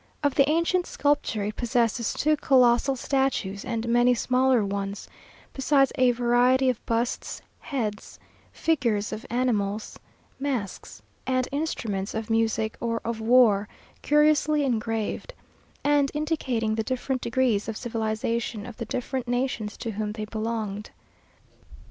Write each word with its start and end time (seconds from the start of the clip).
Of 0.23 0.33
the 0.33 0.49
ancient 0.49 0.87
sculpture, 0.87 1.43
it 1.43 1.55
possesses 1.55 2.11
two 2.13 2.35
colossal 2.35 2.95
statues 2.95 3.63
and 3.63 3.87
many 3.87 4.15
smaller 4.15 4.65
ones, 4.65 5.07
besides 5.53 5.91
a 5.93 6.09
variety 6.09 6.71
of 6.71 6.83
busts, 6.87 7.43
heads, 7.59 8.17
figures 8.51 9.13
of 9.13 9.27
animals, 9.29 9.99
masks, 10.39 11.03
and 11.27 11.47
instruments 11.51 12.15
of 12.15 12.31
music 12.31 12.77
or 12.79 12.99
of 13.05 13.21
war, 13.21 13.67
curiously 14.01 14.63
engraved, 14.63 15.35
and 15.83 16.09
indicating 16.15 16.73
the 16.73 16.83
different 16.83 17.21
degrees 17.21 17.67
of 17.69 17.77
civilization 17.77 18.65
of 18.65 18.77
the 18.77 18.85
different 18.85 19.27
nations 19.27 19.77
to 19.77 19.91
whom 19.91 20.13
they 20.13 20.25
belonged. 20.25 20.89